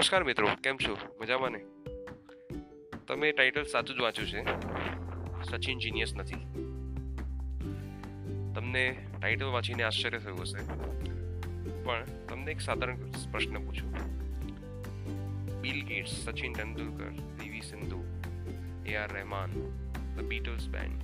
નમસ્કાર 0.00 0.24
મિત્રો, 0.24 0.48
કેમ 0.62 0.76
છો? 0.76 0.98
મજામાં 1.20 1.50
ને? 1.50 1.60
તમે 3.08 3.32
ટાઇટલ 3.32 3.64
સાચું 3.64 3.96
જ 3.96 4.00
વાંચ્યું 4.00 4.28
છે. 4.28 4.42
સચિન 5.50 5.78
જીનિયસ 5.78 6.14
નથી. 6.14 6.34
તમને 8.54 9.06
ટાઇટલ 9.20 9.46
વાંચીને 9.46 9.82
આશ્ચર્ય 9.82 10.18
થયું 10.18 10.40
હશે. 10.40 10.60
પણ 11.84 12.04
તમને 12.28 12.50
એક 12.50 12.60
સાધારણ 12.60 12.96
પ્રશ્ન 13.32 13.58
પૂછું. 13.58 13.92
Bill 15.60 15.84
Gates 15.86 16.10
Sachin 16.10 16.52
Tendulkar 16.52 17.10
PV 17.10 17.60
Sindhu 17.60 18.04
A 18.86 18.94
R 18.94 19.12
Rahman 19.12 19.50
the 20.16 20.20
Beatles 20.20 20.68
band 20.68 21.02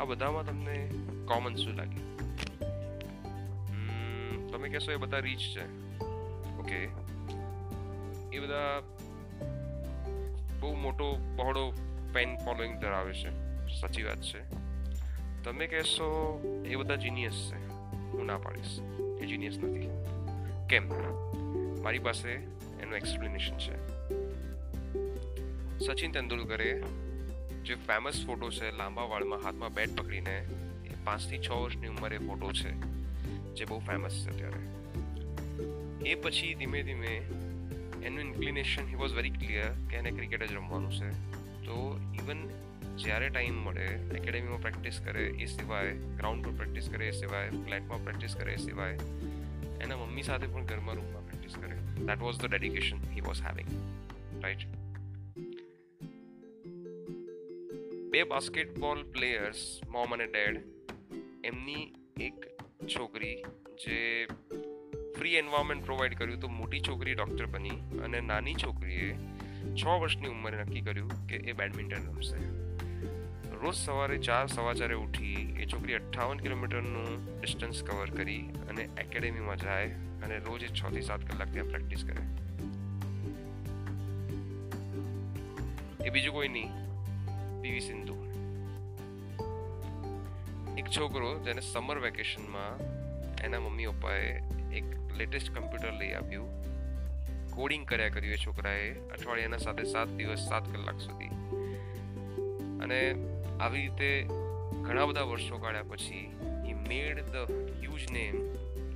આ 0.00 0.04
બધામાં 0.04 0.46
તમને 0.46 0.90
કોમન 1.26 1.54
શું 1.54 1.74
લાગે 1.74 1.98
તમે 4.48 4.68
કહેશો 4.68 4.92
એ 4.92 4.96
બધા 4.96 5.18
રીચ 5.18 5.38
છે. 5.38 5.64
ઓકે 6.58 7.07
એ 8.38 8.40
બધા 8.40 8.82
બહુ 10.60 10.74
મોટો 10.74 11.18
પહોળો 11.36 11.70
ફેન 12.14 12.36
ફોલોઈંગ 12.36 12.80
ધરાવે 12.80 13.14
છે. 13.14 13.30
સાચી 13.80 14.02
વાત 14.02 14.22
છે. 14.22 14.40
તમે 15.44 15.66
કહેશો 15.66 16.40
એ 16.66 16.74
બધા 16.74 16.96
જીનિયસ 16.96 17.52
છે. 17.52 17.68
હું 18.12 18.26
ના 18.26 18.38
પાડીશ. 18.38 18.80
એ 19.22 19.26
જીનિયસ 19.26 19.58
નથી. 19.58 19.88
કેમ? 20.68 20.88
મારી 21.82 21.98
પાસે 21.98 22.28
એનું 22.82 22.96
એક્સપ્લેનેશન 22.96 23.58
છે. 23.58 23.88
સચિન 25.86 26.12
તેંડુલકરે 26.12 26.82
જે 27.64 27.74
ફેમસ 27.74 28.26
ફોટો 28.26 28.50
છે, 28.50 28.70
લાંબા 28.70 29.02
વાળમાં 29.02 29.44
હાથમાં 29.44 29.74
બેટ 29.74 29.96
પકડીને 29.96 30.38
એ 30.84 31.04
પાંચથી 31.04 31.38
છ 31.38 31.50
વર્ષની 31.50 31.88
ઉંમરે 31.88 32.18
ફોટો 32.18 32.52
છે, 32.52 32.70
જે 33.54 33.64
બહુ 33.64 33.78
ફેમસ 33.78 34.26
છે 34.26 34.30
અત્યારે. 34.30 34.78
એ 36.10 36.14
પછી 36.14 36.54
ધીમે 36.54 36.82
ધીમે 36.82 37.20
એનું 38.04 38.20
inclination 38.20 38.86
he 38.86 38.94
was 38.94 39.14
very 39.14 39.30
clear 39.30 39.70
કે 39.90 39.96
એને 39.96 40.10
ક્રિકેટ 40.10 40.42
જ 40.42 40.52
રમવાનું 40.52 40.92
છે. 40.92 41.10
તો 41.64 42.00
ઇવન 42.14 42.40
જ્યારે 42.96 43.28
ટાઈમ 43.28 43.54
મળે 43.54 43.86
એકેડેમીમાં 44.16 44.60
પ્રેક્ટિસ 44.60 45.00
કરે 45.04 45.26
એ 45.26 45.46
સિવાય 45.46 45.92
ગ્રાઉન્ડ 45.92 46.44
પર 46.44 46.50
પ્રેક્ટિસ 46.50 46.88
કરે 46.88 47.08
એ 47.08 47.10
સિવાય 47.10 47.50
ફ્લેટમાં 47.50 48.04
પ્રેક્ટિસ 48.04 48.36
કરે 48.36 48.52
એ 48.52 48.56
સિવાય, 48.56 48.98
એના 49.80 49.96
મમ્મી 49.96 50.22
સાથે 50.22 50.46
પણ 50.46 50.64
ઘરમાં 50.64 50.94
રૂમમાં 50.94 51.26
પ્રેક્ટિસ 51.26 51.56
કરે. 51.56 51.76
That 52.06 52.18
was 52.18 52.40
the 52.40 52.46
dedication 52.46 52.98
he 53.14 53.20
was 53.20 53.42
having 53.42 53.70
right 54.42 54.66
બે 58.10 58.22
બાસ્કેટબોલ 58.22 59.02
પ્લેયર્સ 59.02 59.80
મોમ 59.88 60.14
અને 60.14 60.26
ડેડ 60.26 60.56
એમની 61.44 61.94
એક 62.20 62.46
છોકરી 62.88 63.36
જે 63.84 64.26
ફ્રી 65.18 65.34
એન્વાયરમેન્ટ 65.34 65.84
પ્રોવાઈડ 65.84 66.18
કર્યું 66.18 66.40
તો 66.40 66.48
મોટી 66.48 66.80
છોકરી 66.80 67.14
ડૉક્ટર 67.14 67.46
બની 67.46 67.70
અને 68.04 68.20
નાની 68.20 68.54
છોકરીએ 68.54 69.16
છ 69.82 69.84
વર્ષની 69.84 70.28
ઉંમરે 70.28 70.62
નક્કી 70.62 70.80
કર્યું 70.80 71.26
કે 71.26 71.36
એ 71.36 71.52
બેડમિન્ટન 71.52 72.06
રમશે. 72.06 72.36
રોજ 73.62 73.74
સવારે 73.74 74.18
ચાર, 74.18 74.46
સવા 74.46 74.74
ચારે 74.74 74.94
ઉઠી 74.94 75.56
એ 75.60 75.66
છોકરી 75.66 75.94
અઠ્ઠાવન 75.94 76.38
કિલોમીટરનું 76.38 77.40
ડિસ્ટન્સ 77.40 77.82
કવર 77.82 78.10
કરી 78.10 78.38
અને 78.68 78.88
એકેડેમીમાં 78.98 79.56
જાય 79.56 79.88
અને 80.24 80.38
રોજ 80.38 80.74
છ 80.74 80.90
થી 80.90 81.02
સાત 81.02 81.32
કલાક 81.32 81.52
ત્યાં 81.52 81.66
પ્રેક્ટિસ 81.66 82.04
કરે. 82.04 82.22
એ 86.06 86.10
બીજું 86.10 86.34
કોઈ 86.34 86.48
નહીં. 86.48 86.68
P V 87.62 87.80
Sindhu. 87.80 88.14
એક 90.78 90.86
છોકરો 90.86 91.38
જેને 91.38 91.60
સમર 91.60 91.98
વેકેશનમાં 91.98 92.78
એના 93.44 93.60
મમ્મી 93.60 93.86
પપ્પાએ 93.86 94.42
એક 94.74 94.97
લેટેસ્ટ 95.18 95.54
કમ્પ્યુટર 95.54 95.92
લઈ 95.92 96.12
આપ્યું 96.12 96.50
કોડિંગ 97.50 97.84
કર્યા 97.86 98.08
કર્યું 98.08 98.34
એ 98.34 98.36
છોકરાએ 98.36 98.90
અઠવાડિયાના 99.12 99.58
સાથે 99.58 99.84
સાત 99.84 100.16
દિવસ, 100.16 100.48
સાત 100.48 100.68
કલાક 100.72 101.00
સુધી. 101.00 101.32
અને 102.82 103.00
આવી 103.60 103.80
રીતે 103.80 104.10
ઘણા 104.82 105.06
બધા 105.06 105.22
વર્ષો 105.22 105.58
કાઢ્યા 105.58 105.90
પછી 105.90 106.24
he 106.66 106.76
made 106.82 107.22
the 107.32 107.52
huge 107.80 108.04
name 108.12 108.36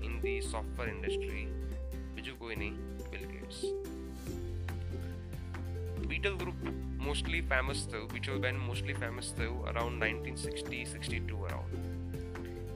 in 0.05 0.15
the 0.21 0.41
software 0.41 0.89
industry 0.89 1.47
બીજું 2.15 2.39
કોઈ 2.39 2.57
નહીં 2.57 2.77
Bill 3.11 3.25
Gates 3.27 3.61
Beatle 6.09 6.37
group 6.37 6.61
mostly 7.03 7.43
famous 7.51 7.83
થયું 7.89 8.09
બીટલ 8.13 8.39
બેન્ડ 8.39 8.67
મોસ્ટલી 8.67 8.95
ફેમસ 8.95 9.33
થયું 9.35 9.69
around 9.69 9.99
nineteen 9.99 10.37
sixty 10.37 10.85
sixty 10.85 11.21
two 11.21 11.43
around 11.43 11.92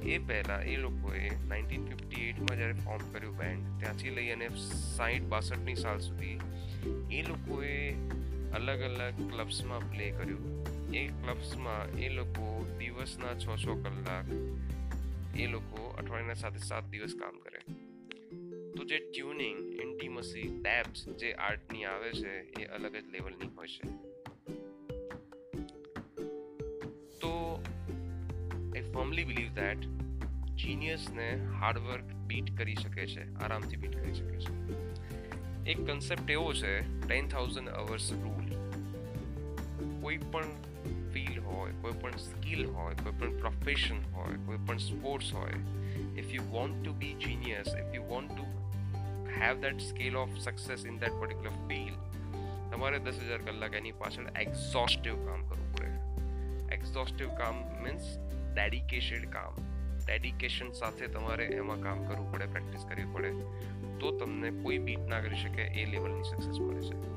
એ 0.06 0.19
પહેલાં 0.19 0.62
એ 0.62 0.77
લોકોએ 0.77 1.31
નાઇન્ટીન 1.49 1.84
ફિફ્ટી 1.84 2.28
એટમાં 2.28 2.56
જ્યારે 2.56 2.72
ફોર્મ 2.72 3.12
કર્યું 3.12 3.39
બેન્ડ 3.39 3.81
ત્યાંથી 3.81 4.11
લઈ 4.11 4.31
અને 4.31 4.49
સાઠ 4.97 5.22
બાસઠની 5.22 5.75
સાલ 5.75 5.99
સુધી 5.99 6.39
એ 7.11 7.22
લોકોએ 7.22 7.93
અલગ 8.50 8.81
અલગ 8.81 9.33
ક્લબ્સમાં 9.33 9.91
પ્લે 9.91 10.11
કર્યું. 10.11 10.67
એ 10.94 11.06
ક્લબ્સમાં 11.06 11.99
એ 11.99 12.09
લોકો 12.09 12.67
દિવસના 12.78 13.34
છ 13.34 13.65
છ 13.65 13.67
કલાક 13.67 14.25
એ 15.37 15.47
લોકો 15.47 15.89
અઠવાડિયાના 15.99 16.34
સાથે 16.34 16.59
સાત 16.59 16.84
દિવસ 16.84 17.15
કામ 17.21 17.38
કરે. 17.38 17.59
તો 18.73 18.84
જે 18.84 18.99
ટ્યુનિંગ 18.99 19.83
ઇન્ટીમસી 19.83 20.61
ડેપ્સ 20.62 21.09
જે 21.09 21.33
આર્ટની 21.33 21.84
આવે 21.84 22.12
છે, 22.12 22.62
એ 22.62 22.65
અલગ 22.65 22.97
જ 22.97 23.05
લેવલની 23.12 23.49
હોય 23.56 23.67
છે. 23.67 24.17
ફર્મલી 28.87 29.25
બિલીવ 29.25 29.49
ધેટ 29.49 29.95
જીનિયસને 30.59 31.47
હાર્ડવર્ક 31.61 32.05
બીટ 32.05 32.59
કરી 32.59 32.75
શકે 32.75 33.06
છે, 33.06 33.34
આરામથી 33.34 33.77
બીટ 33.77 33.97
કરી 34.00 34.15
શકે 34.15 34.41
છે. 34.41 34.53
એક 35.71 35.87
કન્સેપ્ટ 35.87 36.31
એવો 36.31 36.53
છે 36.53 37.00
ટેન 37.06 37.28
થાઉઝન્ડ 37.28 37.69
અવર્સ 37.69 38.12
રૂલ 38.12 38.47
કોઈ 40.00 40.17
પણ 40.17 40.43
ફિલ્ડ 41.12 41.44
હોય, 41.44 41.72
કોઈ 41.72 41.93
પણ 41.93 42.11
સ્કિલ 42.11 42.67
હોય, 42.67 42.94
કોઈ 42.94 43.12
પણ 43.12 43.39
પ્રોફેશન 43.39 44.15
હોય, 44.15 44.37
કોઈ 44.47 44.56
પણ 44.67 44.77
સ્પોર્ટ્સ 44.77 45.33
હોય 45.34 45.53
if 46.19 46.34
you 46.34 46.43
want 46.43 46.84
to 46.84 46.93
be 46.93 47.15
genius 47.15 47.67
if 47.67 47.94
you 47.94 48.03
want 48.03 48.31
to 48.31 48.44
have 49.41 49.61
that 49.61 49.81
scale 49.81 50.17
of 50.17 50.38
success 50.38 50.87
in 50.87 50.99
that 50.99 51.11
particular 51.11 51.49
field 51.49 51.97
તમારે 52.73 52.99
દસ 52.99 53.19
હજાર 53.19 53.38
કલાક 53.38 53.75
એની 53.75 53.93
પાછળ 53.93 54.41
એક્ઝોસ્ટિવ 54.41 55.27
કામ 55.27 55.49
કરવું 55.49 55.73
પડે. 55.73 56.75
એક્ઝોસ્ટિવ 56.75 57.28
કામ 57.28 57.83
મીન્સ 57.83 58.19
ડેડિકેટેડ 58.55 59.31
કામ. 59.31 59.75
ડેડિકેશન 60.06 60.72
સાથે 60.72 61.06
તમારે 61.06 61.44
એમાં 61.44 61.81
કામ 61.81 62.05
કરવું 62.05 62.33
પડે 62.33 62.47
પ્રેક્ટિસ 62.47 62.84
કરવી 62.89 63.05
પડે, 63.05 63.31
તો 64.00 64.19
તમને 64.19 64.50
કોઈ 64.50 64.78
બીટ 64.78 64.99
ના 64.99 65.21
કરી 65.21 65.37
શકે, 65.37 65.62
એ 65.62 65.87
લેવલની 65.87 66.22
સક્સેસ 66.22 66.61
મળે 66.61 66.83
છે. 66.83 67.17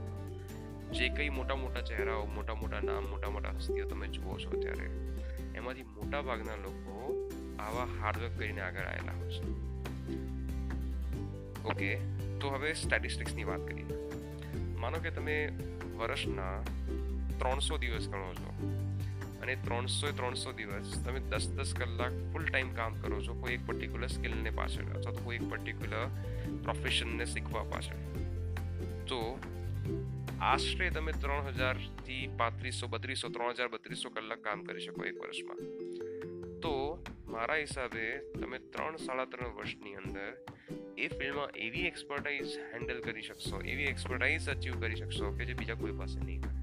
જે 0.92 1.10
કંઈ 1.10 1.30
મોટા 1.30 1.56
મોટા 1.56 1.82
ચહેરાઓ, 1.82 2.26
મોટા 2.26 2.54
મોટા 2.54 2.80
નામ, 2.80 3.04
મોટા 3.04 3.30
મોટા 3.30 3.50
હસ્તીઓ 3.50 3.86
તમે 3.86 4.08
જુઓ 4.08 4.38
છો 4.38 4.50
ત્યારે, 4.50 4.90
એમાંથી 5.56 5.84
મોટા 5.84 6.22
ભાગના 6.22 6.56
લોકો 6.56 7.30
આવા 7.60 7.88
હાર્ડવર્ક 8.02 8.38
કરીને 8.38 8.62
આગળ 8.62 8.86
આવેલા 8.86 9.12
હોય 9.12 9.32
છે. 9.32 9.70
ઓકે 11.64 11.96
તો 12.42 12.50
હવે 12.50 12.74
સ્ટેટિસ્ટિક્સની 12.74 13.44
વાત 13.44 13.68
કરીએ. 13.68 13.86
માનો 14.78 14.98
કે 14.98 15.10
તમે 15.10 15.52
વર્ષના 15.98 16.62
ત્રણસો 17.40 17.78
દિવસ 17.78 18.10
ગણો 18.10 18.34
છો. 18.34 18.89
અને 19.50 19.58
ત્રણસો 19.66 20.10
ત્રણસો 20.18 20.52
દિવસ 20.58 20.90
તમે 21.06 21.20
દસ 21.30 21.46
દસ 21.58 21.72
કલાક 21.78 22.18
ફૂલ 22.32 22.44
ટાઈમ 22.50 22.70
કામ 22.80 22.98
કરો 23.02 23.18
છો, 23.28 23.34
કોઈ 23.42 23.56
એક 23.58 23.64
પર્ટિક્યુલર 23.70 24.10
સ્કિલને 24.16 24.52
પાછળ, 24.60 24.92
અથવા 24.98 25.14
તો 25.16 25.24
કોઈ 25.26 25.40
એક 25.42 25.46
પર્ટિક્યુલર 25.54 26.06
પ્રોફેશનને 26.66 27.26
શીખવા 27.32 27.64
પાછળ. 27.72 27.98
તો 29.09 29.20
આશરે 30.52 30.92
તમે 30.94 31.16
ત્રણ 31.24 31.50
હજારથી 31.58 32.30
પાંત્રીસો, 32.42 32.92
બત્રીસો, 32.94 33.34
ત્રણ 33.34 33.58
હજાર, 33.58 33.72
બત્રીસો 33.74 34.14
કલાક 34.14 34.46
કામ 34.46 34.62
કરી 34.70 34.86
શકો 34.86 35.09
એક 35.09 35.18
વર્ષમાં. 35.24 35.59
તો 36.62 36.76
મારા 37.34 37.59
હિસાબે 37.66 38.06
તમે 38.38 38.62
ત્રણ 38.70 39.02
સાડા 39.08 39.28
ત્રણ 39.34 39.58
વર્ષની 39.58 39.97
અંદર 40.03 40.29
એ 40.97 41.09
ફિલ્ડમાં 41.18 41.59
એવી 41.68 41.90
એક્સપર્ટાઇઝ 41.90 42.56
હેન્ડલ 42.78 43.02
કરી 43.09 43.28
શકશો, 43.32 43.66
એવી 43.66 43.91
એક્સપર્ટાઇઝ 43.97 44.50
અચીવ 44.56 44.82
કરી 44.85 45.03
શકશો 45.03 45.35
કે 45.38 45.50
જે 45.50 45.62
બીજા 45.62 45.82
કોઈ 45.84 46.02
પાસે 46.06 46.20
નહીં 46.32 46.59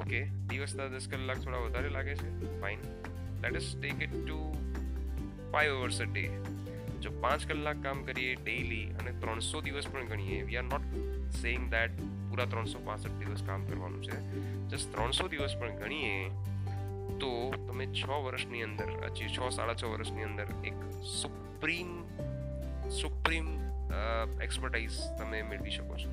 ઓકે 0.00 0.20
દિવસના 0.48 0.88
દસ 0.88 1.08
કલાક 1.08 1.40
થોડા 1.40 1.62
વધારે 1.62 1.90
લાગે 1.90 2.14
છે 2.14 2.52
fine 2.56 2.86
let 3.42 3.56
us 3.56 3.68
take 3.74 4.06
it 4.06 4.16
to 4.16 4.38
five 5.52 5.72
hours 5.74 6.00
a 6.00 6.08
day 6.08 6.24
જો 7.00 7.12
પાંચ 7.18 7.46
કલાક 7.46 7.82
કામ 7.82 8.04
કરીએ 8.04 8.32
ડેઈલી 8.38 8.86
અને 8.98 9.12
ત્રણસો 9.20 9.62
દિવસ 9.62 9.88
પણ 9.88 10.10
ગણીએ 10.10 10.40
we 10.44 10.58
are 10.58 10.66
not 10.66 10.88
saying 11.36 11.68
that 11.70 12.00
પૂરા 12.24 12.46
ત્રણસો 12.46 12.80
પાસઠ 12.80 13.18
દિવસ 13.18 13.42
કામ 13.42 13.66
કરવાનું 13.66 14.02
છે 14.02 14.18
જસ્ટ 14.68 14.92
ત્રણસો 14.92 15.28
દિવસ 15.28 15.56
પણ 15.56 15.78
ગણીએ 15.78 16.14
તો 17.18 17.32
તમે 17.62 17.86
છ 17.92 18.04
વર્ષની 18.20 18.62
અંદર 18.62 18.90
હજી 19.10 19.28
છ 19.28 19.38
સાડા 19.50 19.76
છ 19.76 19.84
વર્ષની 19.86 20.24
અંદર 20.24 20.48
એક 20.64 20.84
સુપ્રીમ 21.12 21.94
સુપ્રીમ 22.92 23.48
એક્સપર્ટાઇઝ 24.40 24.98
તમે 25.18 25.42
મેળવી 25.44 25.72
શકો 25.72 25.96
છો 25.96 26.10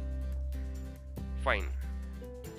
ફાઇન 1.43 1.67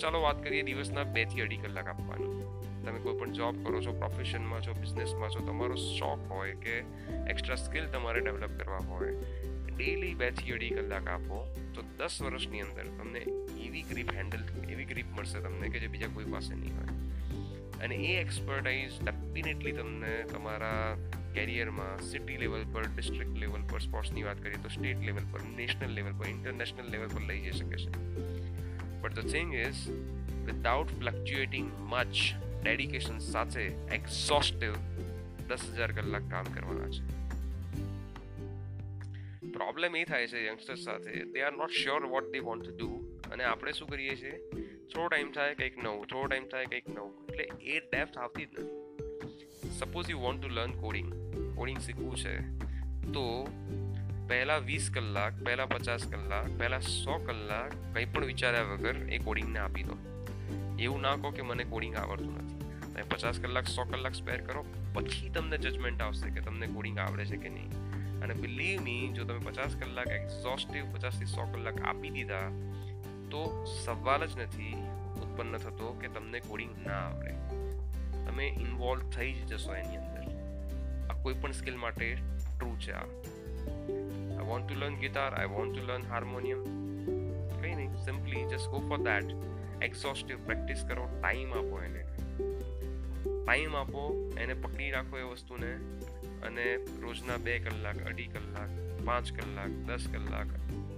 ચાલો 0.00 0.20
વાત 0.20 0.44
કરીએ 0.44 0.62
દિવસના 0.62 1.02
બેથી 1.02 1.40
અઢી 1.40 1.56
કલાક 1.56 1.86
આપવાનું. 1.86 2.38
તમે 2.84 2.98
કોઈ 2.98 3.16
પણ 3.16 3.32
જોબ 3.32 3.64
કરો 3.64 3.82
છો 3.82 3.92
પ્રોફેશનમાં 3.92 4.62
છો 4.62 4.72
બિઝનેસમાં 4.72 5.30
છો, 5.30 5.40
તમારો 5.46 5.74
શોખ 5.74 6.30
હોય 6.30 6.54
કે 6.54 6.78
એક્સ્ટ્રા 7.30 7.56
સ્કિલ 7.56 7.86
તમારે 7.86 8.20
ડેવલપ 8.20 8.50
કરવા 8.58 8.76
હોય 8.76 9.12
ડેલી 9.76 10.14
બેથી 10.14 10.52
અઢી 10.52 10.70
કલાક 10.70 11.08
આપો, 11.08 11.56
તો 11.74 11.82
દસ 11.82 12.22
વર્ષની 12.22 12.60
અંદર 12.60 12.84
તમને 12.84 13.18
એવી 13.66 13.82
ગ્રીપ 13.82 14.14
હેન્ડલ 14.14 14.70
એવી 14.70 14.84
ગ્રીપ 14.84 15.06
મળશે 15.18 15.40
તમને 15.40 15.68
કે 15.68 15.78
જે 15.78 15.86
બીજા 15.86 16.06
કોઈ 16.14 16.24
પાસે 16.24 16.54
નહીં 16.54 16.76
હોય. 16.76 16.86
અને 17.84 17.94
એ 17.94 18.20
એક્સપર્ટાઇઝ 18.20 18.90
ડેફિનેટલી 19.02 19.72
તમને 19.72 20.22
તમારા 20.22 20.96
કેરિયરમાં 21.34 22.02
સિટી 22.02 22.36
લેવલ 22.36 22.64
પર 22.72 22.82
ડિસ્ટ્રિક્ટ 22.82 23.36
લેવલ 23.38 23.62
પર 23.72 23.78
સ્પોર્ટ્સની 23.78 24.22
વાત 24.22 24.42
કરીએ 24.42 24.56
તો 24.62 24.68
સ્ટેટ 24.68 25.00
લેવલ 25.00 25.22
પર 25.32 25.40
નેશનલ 25.42 25.90
લેવલ 25.90 26.12
પર 26.18 26.26
ઇન્ટરનેશનલ 26.26 26.90
લેવલ 26.90 27.08
પર 27.08 27.20
લઈ 27.20 27.40
જઈ 27.40 27.50
શકે 27.50 27.76
છે. 27.76 28.37
But 29.02 29.14
the 29.16 29.32
thing 29.32 29.54
is 29.56 29.82
without 30.46 30.94
fluctuating 30.94 31.70
much 31.86 32.16
dedication 32.58 33.18
સાથે 33.24 33.64
એક્ઝોસ્ટિવ 33.92 34.72
દસ 35.48 35.64
હજાર 35.72 35.92
કલાક 35.92 36.24
કામ 36.30 36.50
કરવાના 36.50 36.90
છે 36.90 37.18
પ્રોબ્લેમ 39.52 39.94
એ 39.94 40.02
થાય 40.04 40.26
છે 40.26 40.40
યંગસ્ટર્સ 40.42 40.82
સાથે 40.84 41.12
they 41.32 41.44
are 41.44 41.54
not 41.56 41.74
sure 41.74 42.02
what 42.06 42.32
they 42.32 42.40
want 42.40 42.66
to 42.66 42.74
do 42.74 43.32
અને 43.32 43.44
આપણે 43.44 43.72
શું 43.72 43.88
કરીએ 43.88 44.16
છીએ 44.16 44.34
થોડો 44.88 45.06
ટાઈમ 45.06 45.30
થાય 45.32 45.54
કંઈક 45.54 45.78
નવું 45.78 46.04
થોડો 46.06 46.26
ટાઈમ 46.26 46.48
થાય 46.48 46.66
કંઈક 46.66 46.88
નવું 46.88 47.12
એટલે 47.28 47.46
એ 47.68 47.80
ડેપ્થ 47.86 48.18
આવતી 48.18 48.48
જ 48.48 48.64
નથી 48.64 49.72
suppose 49.78 50.10
you 50.10 50.20
want 50.20 50.40
to 50.40 50.50
learn 50.50 50.74
coding 50.78 51.10
coding 51.56 51.80
શીખવું 51.80 52.16
છે 52.16 52.34
તો 53.12 53.24
પહેલા 54.28 54.56
વીસ 54.56 54.90
કલાક, 54.94 55.32
પહેલા 55.44 55.66
પચાસ 55.66 56.06
કલાક, 56.06 56.58
પહેલા 56.58 56.80
સો 56.80 57.18
કલાક 57.18 57.72
કંઈ 57.94 58.04
પણ 58.04 58.24
વિચાર્યા 58.24 58.62
વગર 58.62 58.96
એ 58.96 59.18
કોડિંગને 59.18 59.58
આપી 59.58 59.82
દો. 59.82 59.96
એવું 60.78 61.00
ના 61.00 61.16
કહો 61.16 61.30
કે 61.30 61.42
મને 61.42 61.64
કોડિંગ 61.64 61.96
આવડતું 61.96 62.38
નથી. 62.38 62.58
તમે 62.92 63.02
પચાસ 63.02 63.38
કલાક, 63.38 63.66
સો 63.66 63.84
કલાક 63.84 64.14
સ્પેર 64.14 64.40
કરો, 64.40 64.64
પછી 64.94 65.28
તમને 65.28 65.58
જજમેન્ટ 65.58 66.02
આવશે 66.02 66.30
કે 66.30 66.40
તમને 66.40 66.66
કોડિંગ 66.66 66.98
આવડે 66.98 67.26
છે 67.26 67.36
કે 67.36 67.48
નહીં. 67.48 67.72
અને 68.22 68.34
બિલીવ 68.34 68.82
મી 68.82 69.08
જો 69.08 69.24
તમે 69.24 69.38
પચાસ 69.38 69.76
કલાક 69.76 70.08
એક્ઝોસ્ટિવ 70.08 70.94
પચાસથી 70.94 71.26
સો 71.26 71.44
કલાક 71.44 71.80
આપી 71.80 72.10
દીધા, 72.10 72.48
તો 73.30 73.64
સવાલ 73.84 74.26
જ 74.26 74.38
નથી 74.38 74.74
ઉત્પન્ન 75.22 75.56
થતો 75.56 75.92
કે 75.92 76.08
તમને 76.08 76.40
કોડિંગ 76.40 76.86
ના 76.86 76.92
આવડે. 76.92 77.32
તમે 78.26 78.48
ઇન્વોલ્વ 78.48 79.10
થઈ 79.10 79.32
જ 79.32 79.46
જશો 79.46 79.74
એની 79.74 79.96
અંદર. 79.96 80.24
આ 81.10 81.22
કોઈ 81.22 81.34
પણ 81.34 81.52
સ્કિલ 81.52 81.76
માટે 81.76 82.14
ટ્રુ 82.58 82.76
છે 82.76 82.92
આ. 82.92 83.04
I 84.52 84.62
to 84.62 84.68
to 84.68 84.74
learn 84.74 84.94
guitar 84.94 85.34
I 85.34 85.46
to 85.46 85.86
learn 85.86 86.06
harmonium 86.06 86.64
કંઈ 87.60 87.74
નહીં 87.74 87.96
simply 87.96 88.44
just 88.44 88.68
go 88.68 88.78
for 88.78 88.98
that 88.98 89.48
exhaustive 89.82 90.44
practice 90.44 90.84
કરો 90.88 91.08
ટાઈમ 91.22 91.52
આપો 91.52 91.80
એને. 91.82 92.04
ટાઈમ 93.46 93.76
આપો, 93.76 94.30
એને 94.38 94.54
પકડી 94.54 94.90
રાખો 94.90 95.18
એ 95.18 95.22
વસ્તુને 95.22 95.76
અને 96.46 96.74
રોજના 96.74 97.36
બે 97.36 97.58
કલાક, 97.58 98.06
અઢી 98.06 98.26
કલાક, 98.26 98.68
પાંચ 99.06 99.32
કલાક, 99.32 99.68
દસ 99.68 100.08
કલાક. 100.12 100.46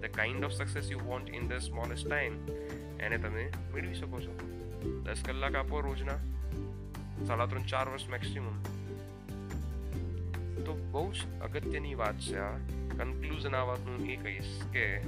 The 0.00 0.05
kind 0.05 0.44
of 0.44 0.52
success 0.52 0.91
you 0.91 0.99
want 0.99 1.29
in 1.29 1.49
the 1.49 1.52
smallest 1.52 2.08
time 2.08 2.32
એને 3.00 3.19
તમે 3.19 3.52
મેળવી 3.75 3.94
શકો 3.94 4.20
છો. 4.20 4.38
દસ 5.05 5.23
કલાક 5.26 5.55
આપો 5.55 5.81
રોજના. 5.81 6.19
સાડા 7.26 7.47
ત્રણ, 7.47 7.62
ચાર 7.62 7.88
વર્ષ 7.88 8.08
મેક્સિમમ 8.08 8.79
બહુ 10.90 11.12
જ 11.12 11.16
અગત્યની 11.42 11.94
વાત 11.94 12.19
છે 12.19 12.38
આ. 12.38 12.56
કન્ક્લુઝન 12.98 13.54
આ 13.54 13.62
વાતનું 13.62 14.06
એ 14.06 14.16
કહીશ 14.16 14.62
કે 14.72 14.98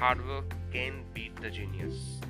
hard work 0.00 0.72
can 0.72 1.02
beat 1.12 1.40
the 1.40 1.46
genius 1.46 2.22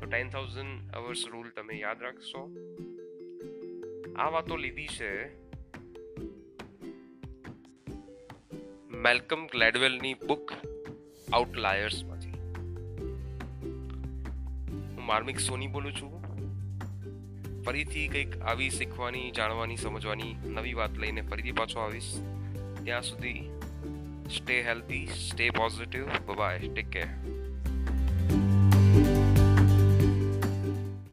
તો 0.00 0.06
ટેન 0.10 0.28
થાઉઝન્ડ 0.28 0.94
અવર્સ 0.94 1.24
રૂલ 1.32 1.50
તમે 1.50 1.74
યાદ 1.74 2.02
રાખશો. 2.02 2.50
આ 4.16 4.28
વાતો 4.28 4.56
લીધી 4.56 4.86
છે 4.86 5.26
મેલ્કમ 8.96 9.46
ગ્લેડવેલની 9.46 10.14
બુક 10.14 10.52
આઉટલાયર્સમાંથી. 11.32 12.30
હું 14.94 15.04
માર્મિક 15.06 15.40
સોની 15.40 15.66
બોલું 15.66 15.92
છું. 15.92 16.23
ફરીથી 17.66 18.08
કંઈક 18.08 18.42
આવી 18.42 18.70
શીખવાની, 18.70 19.30
જાણવાની, 19.30 19.76
સમજવાની 19.76 20.36
નવી 20.44 20.74
વાત 20.74 20.98
લઈને 20.98 21.20
ફરીથી 21.20 21.52
પાછો 21.52 21.80
આવીશ. 21.80 22.14
ત્યાં 22.84 23.02
સુધી 23.02 23.50
stay 24.36 24.62
healthy 24.62 25.06
stay 25.06 25.50
positive 25.50 26.34
bye 26.34 26.58
take 26.58 26.90
care 26.90 27.06